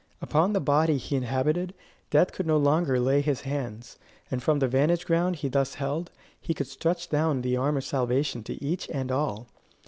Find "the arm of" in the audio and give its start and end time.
7.43-7.83